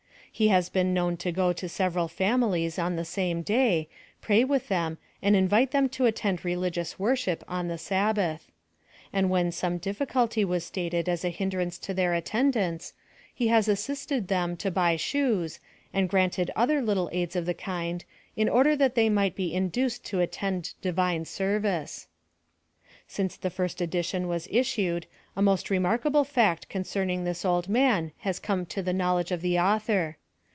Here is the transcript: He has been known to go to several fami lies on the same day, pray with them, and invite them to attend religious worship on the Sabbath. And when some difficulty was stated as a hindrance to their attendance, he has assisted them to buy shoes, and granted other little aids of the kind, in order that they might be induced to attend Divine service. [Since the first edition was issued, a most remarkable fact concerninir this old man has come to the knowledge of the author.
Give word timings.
He 0.33 0.47
has 0.47 0.69
been 0.69 0.91
known 0.93 1.17
to 1.17 1.31
go 1.31 1.53
to 1.53 1.69
several 1.69 2.07
fami 2.07 2.49
lies 2.63 2.79
on 2.79 2.95
the 2.95 3.05
same 3.05 3.41
day, 3.43 3.89
pray 4.21 4.43
with 4.43 4.69
them, 4.69 4.97
and 5.21 5.35
invite 5.35 5.69
them 5.71 5.87
to 5.89 6.05
attend 6.07 6.43
religious 6.43 6.97
worship 6.97 7.43
on 7.47 7.67
the 7.67 7.77
Sabbath. 7.77 8.49
And 9.13 9.29
when 9.29 9.51
some 9.51 9.77
difficulty 9.77 10.43
was 10.45 10.65
stated 10.65 11.07
as 11.09 11.23
a 11.23 11.29
hindrance 11.29 11.77
to 11.79 11.93
their 11.93 12.15
attendance, 12.15 12.93
he 13.31 13.49
has 13.49 13.67
assisted 13.67 14.29
them 14.29 14.55
to 14.57 14.71
buy 14.71 14.95
shoes, 14.95 15.59
and 15.93 16.09
granted 16.09 16.49
other 16.55 16.81
little 16.81 17.09
aids 17.11 17.35
of 17.35 17.45
the 17.45 17.53
kind, 17.53 18.03
in 18.35 18.49
order 18.49 18.75
that 18.75 18.95
they 18.95 19.09
might 19.09 19.35
be 19.35 19.53
induced 19.53 20.05
to 20.05 20.21
attend 20.21 20.73
Divine 20.81 21.25
service. 21.25 22.07
[Since 23.05 23.35
the 23.35 23.51
first 23.51 23.79
edition 23.81 24.27
was 24.29 24.47
issued, 24.49 25.05
a 25.35 25.41
most 25.43 25.69
remarkable 25.69 26.23
fact 26.23 26.67
concerninir 26.69 27.25
this 27.25 27.45
old 27.45 27.67
man 27.69 28.13
has 28.19 28.39
come 28.39 28.65
to 28.67 28.81
the 28.81 28.93
knowledge 28.93 29.31
of 29.33 29.41
the 29.41 29.59
author. 29.59 30.17